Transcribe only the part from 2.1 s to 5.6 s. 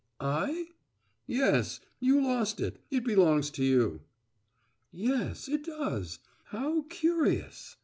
lost it. It belongs to you." "Yes